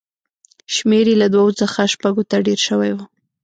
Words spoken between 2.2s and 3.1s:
ته ډېر شوی و